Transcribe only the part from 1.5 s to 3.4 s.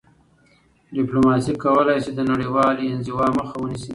کولای سي د نړیوالي انزوا